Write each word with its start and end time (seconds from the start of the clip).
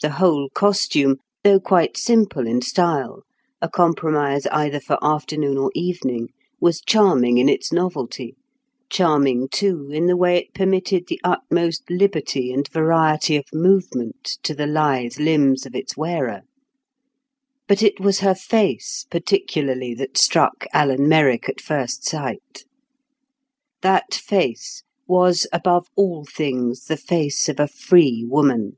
The 0.00 0.10
whole 0.10 0.48
costume, 0.54 1.16
though 1.42 1.58
quite 1.58 1.96
simple 1.96 2.46
in 2.46 2.62
style, 2.62 3.24
a 3.60 3.68
compromise 3.68 4.46
either 4.46 4.78
for 4.78 4.96
afternoon 5.02 5.58
or 5.58 5.72
evening, 5.74 6.28
was 6.60 6.80
charming 6.80 7.38
in 7.38 7.48
its 7.48 7.72
novelty, 7.72 8.36
charming 8.88 9.48
too 9.48 9.90
in 9.90 10.06
the 10.06 10.16
way 10.16 10.36
it 10.36 10.54
permitted 10.54 11.08
the 11.08 11.20
utmost 11.24 11.90
liberty 11.90 12.52
and 12.52 12.68
variety 12.68 13.34
of 13.34 13.46
movement 13.52 14.38
to 14.44 14.54
the 14.54 14.68
lithe 14.68 15.18
limbs 15.18 15.66
of 15.66 15.74
its 15.74 15.96
wearer. 15.96 16.42
But 17.66 17.82
it 17.82 17.98
was 17.98 18.20
her 18.20 18.36
face 18.36 19.04
particularly 19.10 19.94
that 19.94 20.16
struck 20.16 20.64
Alan 20.72 21.08
Merrick 21.08 21.48
at 21.48 21.60
first 21.60 22.04
sight. 22.08 22.64
That 23.82 24.14
face 24.14 24.84
was 25.08 25.48
above 25.52 25.88
all 25.96 26.24
things 26.24 26.84
the 26.84 26.96
face 26.96 27.48
of 27.48 27.58
a 27.58 27.66
free 27.66 28.24
woman. 28.24 28.76